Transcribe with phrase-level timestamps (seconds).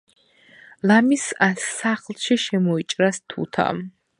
[0.91, 1.25] ლამის
[1.65, 3.69] სახლში შემოიჭრას თუთა